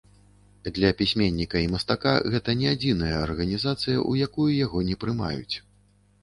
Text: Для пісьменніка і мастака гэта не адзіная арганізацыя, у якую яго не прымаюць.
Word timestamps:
Для 0.75 0.89
пісьменніка 1.01 1.59
і 1.65 1.67
мастака 1.73 2.13
гэта 2.37 2.55
не 2.63 2.67
адзіная 2.73 3.13
арганізацыя, 3.27 3.97
у 4.13 4.15
якую 4.29 4.49
яго 4.65 4.83
не 4.91 4.99
прымаюць. 5.05 5.55